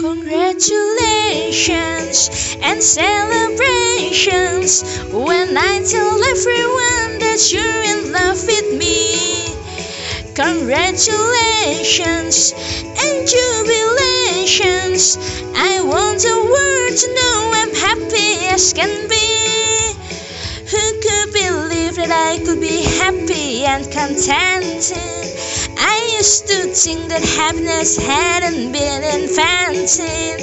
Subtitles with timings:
[0.00, 9.52] Congratulations and celebrations when I tell everyone that you're in love with me.
[10.34, 15.18] Congratulations and jubilations.
[15.54, 19.92] I want the world to know I'm happy as can be.
[20.70, 25.29] Who could believe that I could be happy and contented?
[25.92, 30.38] I used to think that happiness hadn't been invented,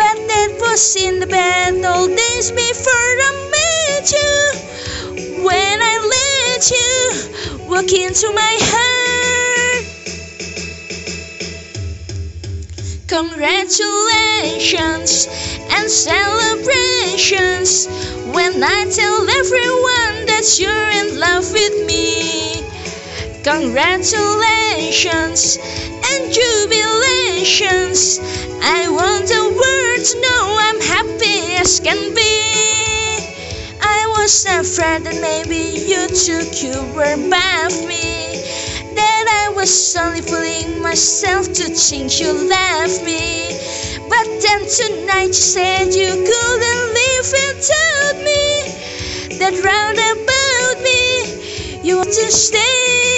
[0.00, 4.40] but that was in the bad old days before I met you.
[5.44, 6.96] When I let you
[7.68, 9.84] walk into my heart.
[13.08, 15.28] Congratulations
[15.76, 17.86] and celebrations
[18.32, 22.67] when I tell everyone that you're in love with me.
[23.48, 28.20] Congratulations and jubilations.
[28.60, 32.44] I want the world to know I'm happy as can be.
[33.80, 38.44] I was afraid that maybe you took you were above me.
[38.94, 43.48] That I was only fooling myself to think you left me.
[44.10, 48.76] But then tonight you said you couldn't live without me.
[49.40, 53.17] That round about me, you want to stay.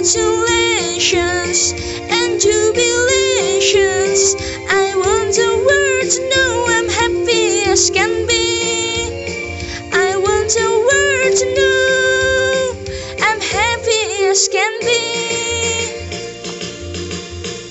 [0.00, 1.72] congratulations
[2.08, 4.09] and jubilations.